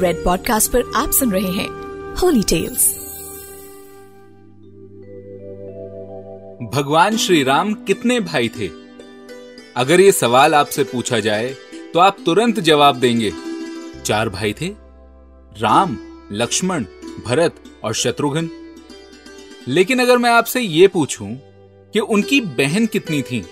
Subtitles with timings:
[0.00, 1.68] Red podcast पर आप सुन रहे हैं
[2.14, 2.88] होली टेल्स
[6.74, 8.68] भगवान श्री राम कितने भाई थे?
[9.76, 11.56] अगर ये सवाल आपसे पूछा जाए
[11.94, 13.32] तो आप तुरंत जवाब देंगे।
[14.04, 14.68] चार भाई थे,
[15.58, 15.96] राम,
[16.32, 16.84] लक्ष्मण,
[17.26, 17.54] भरत
[17.84, 18.50] और शत्रुघ्न।
[19.68, 21.34] लेकिन अगर मैं आपसे ये पूछूँ
[21.92, 23.44] कि उनकी बहन कितनी थी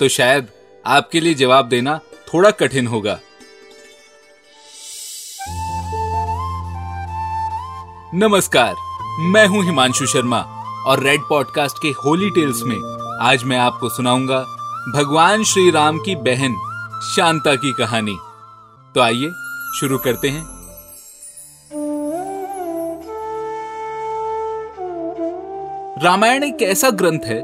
[0.00, 0.46] तो शायद
[0.86, 2.00] आपके लिए जवाब देना
[2.34, 3.20] थोड़ा कठिन होगा।
[8.16, 8.74] नमस्कार,
[9.20, 10.38] मैं हूँ हिमांशु शर्मा
[10.86, 12.76] और रेड पॉडकास्ट के होली टेल्स में
[13.20, 14.38] आज मैं आपको सुनाऊँगा
[14.94, 16.54] भगवान श्री राम की बहन
[17.06, 18.16] शांता की कहानी।
[18.94, 19.30] तो आइए,
[19.80, 20.44] शुरू करते हैं।
[26.04, 27.42] रामायण एक ऐसा ग्रंथ है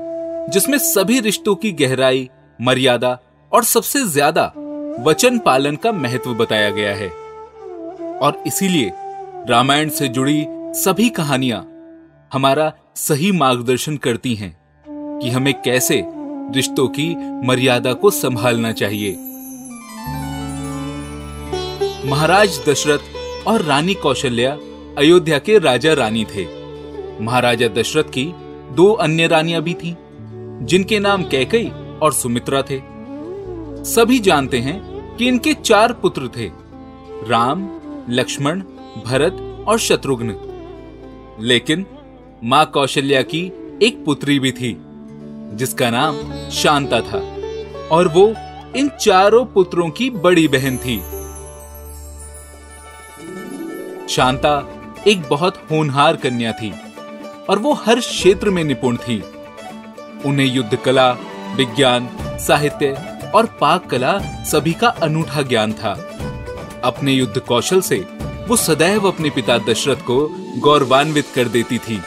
[0.51, 2.29] जिसमें सभी रिश्तों की गहराई,
[2.61, 3.19] मर्यादा
[3.53, 4.53] और सबसे ज़्यादा
[5.03, 7.11] वचन पालन का महत्व बताया गया है।
[8.19, 8.93] और इसीलिए
[9.49, 11.59] रामायण से जुड़ी सभी कहानियाँ
[12.33, 14.57] हमारा सही मार्गदर्शन करती हैं
[15.23, 16.03] कि हमें कैसे
[16.55, 17.15] रिश्तों की
[17.47, 19.13] मर्यादा को संभालना चाहिए।
[22.07, 24.53] महाराज दशरथ और रानी कौशल्या
[24.99, 26.47] अयोध्या के राजा रानी थे।
[27.25, 28.25] महाराजा दशरथ की
[28.73, 29.95] दो अन्य रानियाँ भी थीं,
[30.67, 31.69] जिनके नाम कैकई
[32.03, 32.81] और सुमित्रा थे।
[33.85, 36.51] सभी जानते हैं कि इनके चार पुत्र थे
[37.29, 37.69] राम
[38.11, 38.61] लक्ष्मण
[39.07, 40.50] भरत और शत्रुघ्न।
[41.41, 41.87] लेकिन
[42.45, 43.41] माँ कौशल्या की
[43.83, 44.77] एक पुत्री भी थी,
[45.57, 46.17] जिसका नाम
[46.51, 47.19] शांता था,
[47.91, 48.35] और वो
[48.77, 50.99] इन चारों पुत्रों की बड़ी बहन थी।
[54.09, 54.69] शांता
[55.07, 56.73] एक बहुत होनहार कन्या थी,
[57.51, 59.23] और वो हर क्षेत्र में निपुण थी।
[60.27, 61.13] उन्हें युद्ध कला,
[61.57, 65.93] विज्ञान, साहित्य और पाक कला सभी का अनूठा ज्ञान था।
[66.85, 68.20] अपने युद्ध कौशल से
[68.51, 70.17] वो सदैव अपने पिता दशरथ को
[70.61, 72.01] गौरवान्वित कर देती थी।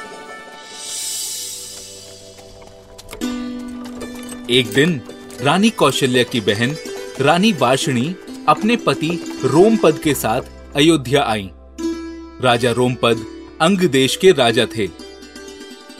[4.49, 5.01] एक दिन,
[5.41, 6.75] रानी कौशल्या की बहन,
[7.19, 8.15] रानी वार्षणी
[8.47, 9.09] अपने पति
[9.43, 11.49] रोमपद के साथ अयोध्या आई।
[12.41, 13.25] राजा रोमपद
[13.61, 14.87] अंग देश के राजा थे,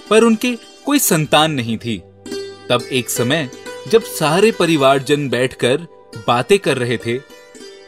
[0.10, 0.56] पर उनके
[0.86, 1.98] कोई संतान नहीं थी।
[2.70, 3.50] तब एक समय,
[3.88, 5.88] जब सारे परिवारजन बैठकर
[6.28, 7.18] बातें कर रहे थे,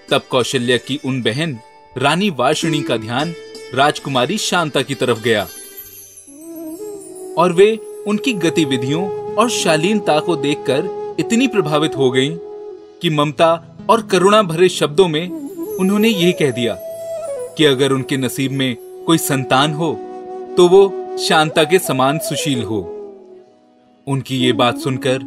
[0.09, 1.59] तब कौशल्या की उन बहन
[1.97, 3.33] रानी वार्षणी का ध्यान
[3.73, 5.47] राजकुमारी शांता की तरफ़ गया।
[7.37, 7.75] और वे
[8.07, 12.37] उनकी गतिविधियों और शालीनता को देखकर इतनी प्रभावित हो गईं
[13.01, 15.29] कि ममता और करुणा भरे शब्दों में
[15.79, 16.77] उन्होंने यह कह दिया
[17.57, 19.93] कि अगर उनके नसीब में कोई संतान हो
[20.57, 22.81] तो वो शांता के समान सुशील हो।
[24.07, 25.19] उनकी ये बात सुनकर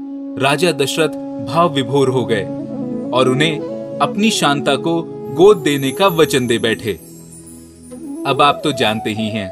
[0.42, 2.44] राजा दशरथ भाव विभोर हो गए
[3.10, 3.58] और उन्हें
[4.00, 5.02] अपनी शांता को
[5.34, 6.92] गोद देने का वचन दे बैठे।
[8.26, 9.50] अब आप तो जानते ही हैं।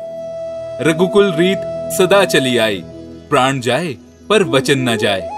[0.83, 1.59] रघुकुल रीत
[1.99, 2.83] सदा चली आई।
[3.31, 3.97] प्राण जाए,
[4.29, 5.31] पर वचन न जाए।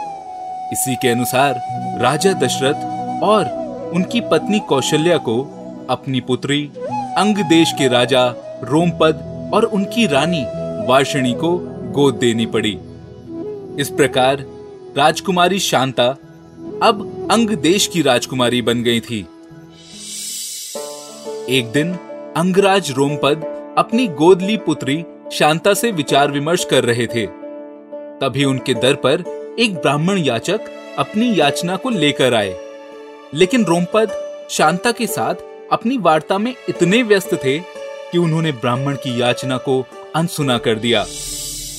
[0.72, 1.62] इसी के अनुसार
[2.02, 2.74] राजा दशरथ
[3.22, 3.44] और
[3.94, 5.42] उनकी पत्नी कौशल्या को
[5.90, 8.28] अपनी पुत्री, अंग देश के राजा
[8.64, 10.44] रोमपद और उनकी रानी
[10.86, 11.58] वार्षणी को
[11.92, 12.78] गोद देनी पड़ी।
[13.80, 14.44] इस प्रकार
[14.96, 16.08] राजकुमारी शांता
[16.82, 19.26] अब अंग देश की राजकुमारी बन गई थी।
[21.48, 21.92] एक दिन
[22.36, 23.44] अंगराज रोमपद
[23.78, 27.26] अपनी गोदली पुत्री शांता से विचार विमर्श कर रहे थे।
[28.20, 29.24] तभी उनके दर पर
[29.58, 30.60] एक ब्राह्मण याचक
[30.98, 32.58] अपनी याचना को लेकर आए।
[33.34, 34.10] लेकिन रोमपद
[34.50, 35.34] शांता के साथ
[35.72, 37.58] अपनी वार्ता में इतने व्यस्त थे
[38.12, 41.06] कि उन्होंने ब्राह्मण की याचना को अनसुना कर दिया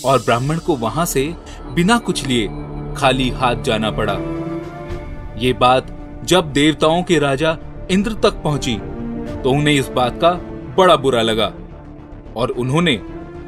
[0.06, 1.36] और ब्राह्मण को वहाँ से
[1.74, 2.48] बिना कुछ लिए
[2.98, 4.20] खाली हाथ जाना पड़ा।
[5.38, 7.58] ये बात जब देवताओं के राजा
[7.92, 8.80] इंद्र तक पहुँची
[9.44, 10.32] तो उन्हें इस बात का
[10.78, 11.54] बड़ा बुरा लगा।
[12.36, 12.96] और उन्होंने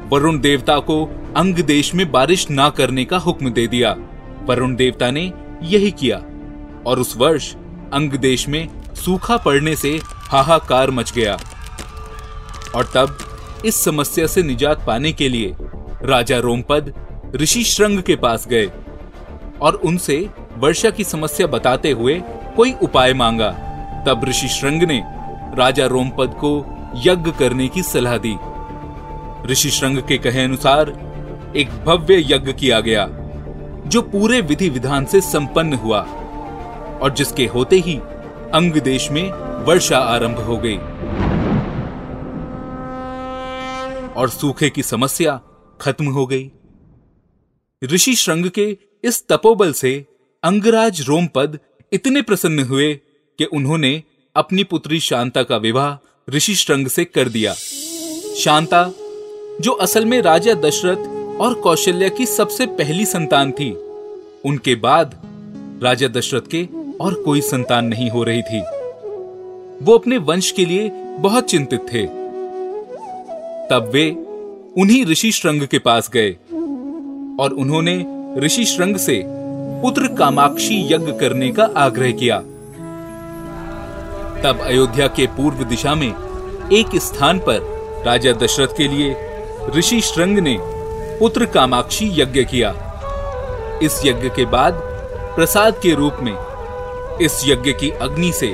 [0.08, 1.04] वरुण देवता को
[1.36, 3.96] अंग देश में बारिश ना करने का हुक्म दे दिया।
[4.44, 5.32] वरुण देवता ने
[5.62, 6.16] यही किया
[6.86, 7.54] और उस वर्ष
[7.92, 11.36] अंग देश में सूखा पड़ने से हाहाकार मच गया।
[12.74, 13.18] और तब
[13.64, 15.54] इस समस्या से निजात पाने के लिए
[16.02, 16.92] राजा रोमपद
[17.36, 18.70] ऋषि श्रृंग के पास गए
[19.60, 20.28] और उनसे
[20.58, 22.22] वर्षा की समस्या बताते हुए
[22.56, 23.50] कोई उपाय मांगा।
[24.06, 25.02] तब ऋषि श्रृंग ने
[25.54, 26.50] राजा रोमपद को
[26.96, 28.36] यज्ञ करने की सलाह दी।
[29.52, 30.90] ऋषि श्रृंग के कहे अनुसार
[31.56, 33.06] एक भव्य यज्ञ किया गया,
[33.86, 36.00] जो पूरे विधि विधान से संपन्न हुआ
[37.02, 37.96] और जिसके होते ही
[38.54, 39.30] अंग देश में
[39.64, 40.76] वर्षा आरंभ हो गई।
[44.12, 45.40] और सूखे की समस्या
[45.80, 46.50] खत्म हो गई।
[47.84, 50.06] ऋषि श्रृंग के इस तपोबल से
[50.42, 51.58] अंगराज रोमपद
[51.92, 52.94] इतने प्रसन्न हुए
[53.38, 54.02] कि उन्होंने
[54.34, 57.54] अपनी पुत्री शांता का विवाह ऋषि श्रृंग से कर दिया।
[58.36, 58.92] शांता,
[59.60, 60.96] जो असल में राजा दशरथ
[61.40, 63.72] और कौशल्या की सबसे पहली संतान थी,
[64.44, 65.22] उनके बाद
[65.82, 66.68] राजा दशरथ के
[67.00, 68.60] और कोई संतान नहीं हो रही थी।
[69.84, 70.88] वो अपने वंश के लिए
[71.18, 72.06] बहुत चिंतित थे।
[73.70, 74.10] तब वे
[74.82, 76.30] उन्हीं ऋषि श्रृंग के पास गए
[77.40, 78.06] और उन्होंने
[78.40, 79.24] ऋषि श्रृंग से
[79.82, 82.42] पुत्र कामाक्षी यज्ञ करने का आग्रह किया।
[84.44, 86.08] तब अयोध्या के पूर्व दिशा में
[86.72, 89.16] एक स्थान पर राजा दशरथ के लिए
[89.76, 90.56] ऋषि श्रृंग ने
[91.18, 92.70] पुत्र कामाक्षी यज्ञ किया।
[93.82, 94.72] इस यज्ञ के बाद
[95.36, 96.36] प्रसाद के रूप में
[97.22, 98.46] इस यज्ञ की अग्नि से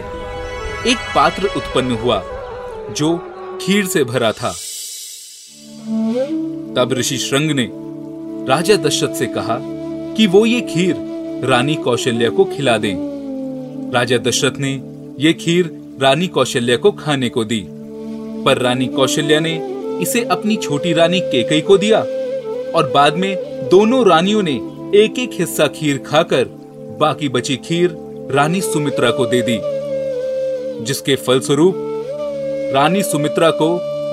[0.87, 2.23] एक पात्र उत्पन्न हुआ,
[2.91, 3.17] जो
[3.62, 4.52] खीर से भरा था।
[6.76, 7.69] तब ऋषि श्रृंग ने
[8.52, 9.58] राजा दशरथ से कहा
[10.14, 10.96] कि वो ये खीर
[11.44, 12.96] रानी कौशल्या को खिला दें।
[13.94, 14.73] राजा दशरथ ने
[15.19, 17.64] ये खीर रानी कौशल्या को खाने को दी।
[18.44, 19.54] पर रानी कौशल्या ने
[20.02, 21.98] इसे अपनी छोटी रानी केकई को दिया
[22.74, 23.36] और बाद में
[23.68, 24.54] दोनों रानियों ने
[24.94, 26.44] एक एक हिस्सा खीर खाकर
[27.00, 27.96] बाकी बची खीर
[28.32, 29.58] रानी सुमित्रा को दे दी,
[30.84, 31.74] जिसके फलस्वरूप
[32.74, 33.68] रानी सुमित्रा को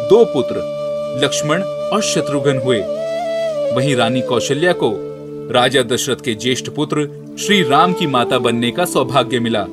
[0.10, 0.56] दो पुत्र,
[1.24, 2.82] लक्ष्मण और शत्रुघ्न हुए।
[3.76, 4.94] वहीं रानी कौशल्या को
[5.52, 7.08] राजा दशरथ के ज्येष्ठ पुत्र
[7.40, 9.66] श्री राम की माता बनने का सौभाग्य मिला।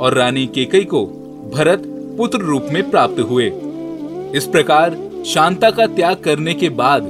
[0.00, 1.06] और रानी केकई को
[1.54, 1.82] भरत
[2.18, 3.52] पुत्र रूप में प्राप्त हुए।
[4.34, 4.96] इस प्रकार
[5.26, 7.02] शांता का त्याग करने के बाद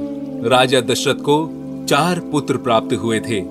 [0.45, 1.49] राजा दशरथ को
[1.89, 3.41] चार पुत्र प्राप्त हुए थे।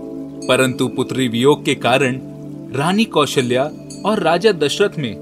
[0.48, 2.20] परंतु पुत्री वियोग के कारण
[2.74, 3.70] रानी कौशल्या
[4.04, 5.14] और राजा दशरथ में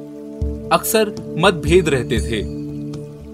[0.73, 2.43] अक्सर मतभेद रहते थे।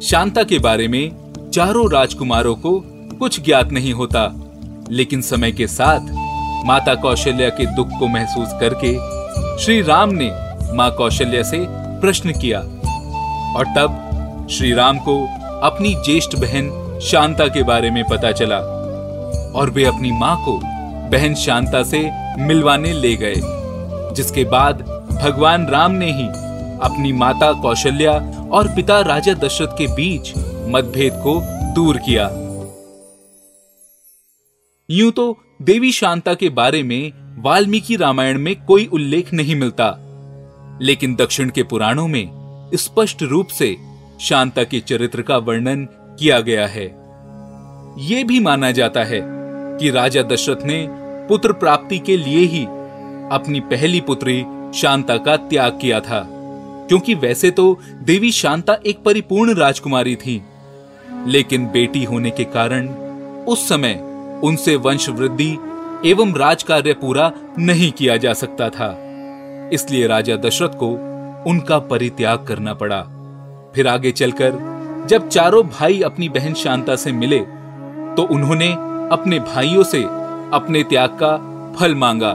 [0.00, 1.12] शांता के बारे में
[1.54, 2.84] चारों राजकुमारों को
[3.18, 4.34] कुछ ज्ञात नहीं होता,
[4.90, 6.00] लेकिन समय के साथ
[6.66, 9.18] माता कौशल्या के दुख को महसूस करके
[9.64, 11.58] श्री राम ने माँ कौशल्या से
[12.00, 12.58] प्रश्न किया
[13.58, 15.16] और तब श्री राम को
[15.62, 16.70] अपनी ज्येष्ठ बहन
[17.02, 18.58] शांता के बारे में पता चला
[19.58, 20.58] और वे अपनी माँ को
[21.10, 22.00] बहन शांता से
[22.38, 23.34] मिलवाने ले गए,
[24.14, 24.82] जिसके बाद
[25.12, 26.26] भगवान राम ने ही
[26.82, 28.12] अपनी माता कौशल्या
[28.52, 30.32] और पिता राजा दशरथ के बीच
[30.68, 31.40] मतभेद को
[31.74, 32.28] दूर किया।
[34.88, 37.12] यूँ तो देवी शांता के बारे में
[37.42, 39.90] वाल्मीकि रामायण में कोई उल्लेख नहीं मिलता।
[40.82, 43.76] लेकिन दक्षिण के पुराणों में स्पष्ट रूप से
[44.20, 45.84] शांता के चरित्र का वर्णन
[46.20, 46.84] किया गया है।
[47.98, 49.20] यह भी माना जाता है
[49.78, 50.86] कि राजा दशरथ ने
[51.28, 52.64] पुत्र प्राप्ति के लिए ही
[53.32, 54.44] अपनी पहली पुत्री
[54.74, 56.26] शांता का त्याग किया था,
[56.88, 60.42] क्योंकि वैसे तो देवी शांता एक परिपूर्ण राजकुमारी थी।
[61.26, 62.88] लेकिन बेटी होने के कारण
[63.44, 63.94] उस समय
[64.44, 65.50] उनसे वंश वृद्धि
[66.06, 69.07] एवं राज कार्य पूरा नहीं किया जा सकता था।
[69.72, 70.88] इसलिए राजा दशरथ को
[71.50, 73.00] उनका परित्याग करना पड़ा।
[73.74, 74.52] फिर आगे चलकर,
[75.08, 77.38] जब चारों भाई अपनी बहन शांता से मिले
[78.16, 78.72] तो उन्होंने
[79.12, 80.02] अपने भाइयों से
[80.54, 81.36] अपने त्याग का
[81.78, 82.30] फल मांगा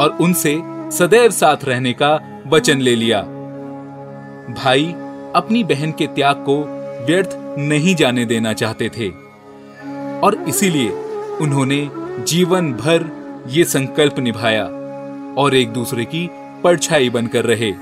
[0.00, 0.60] और उनसे
[0.92, 2.10] सदैव साथ रहने का
[2.46, 3.20] वचन ले लिया।
[4.54, 4.92] भाई
[5.36, 6.58] अपनी बहन के त्याग को
[7.06, 9.08] व्यर्थ नहीं जाने देना चाहते थे
[10.20, 10.90] और इसीलिए
[11.40, 11.88] उन्होंने
[12.22, 13.10] जीवन भर
[13.48, 14.64] ये संकल्प निभाया।
[15.38, 16.28] और एक दूसरे की
[16.64, 17.72] परछाई बनकर रहे।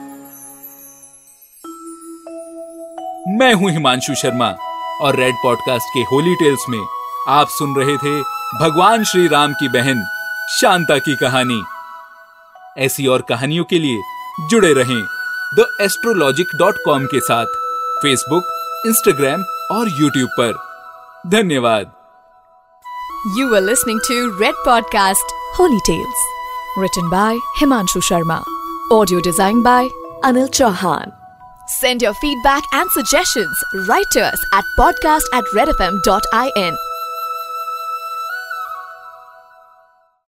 [3.38, 4.48] मैं हूँ हिमांशु शर्मा
[5.02, 6.86] और रेड पॉडकास्ट के होली टेल्स में
[7.28, 8.20] आप सुन रहे थे
[8.60, 10.04] भगवान श्री राम की बहन
[10.60, 11.62] शांता की कहानी।
[12.78, 14.02] ऐसी और कहानियों के लिए
[14.50, 15.02] जुड़े रहें
[15.54, 17.46] द एस्ट्रोलॉजिक डॉट कॉम के साथ
[18.02, 18.44] फेसबुक
[18.86, 19.42] इंस्टाग्राम
[19.78, 20.52] और यूट्यूब पर।
[21.26, 21.92] धन्यवाद।
[23.38, 26.20] You are listening to Red podcast Holi Tales,
[26.76, 28.44] written by Himanshu Sharma,
[28.90, 29.88] audio designed by
[30.22, 31.12] Anil Chauhan.
[31.80, 33.56] Send your feedback and suggestions
[33.88, 36.89] right to us at podcast at redfm.in.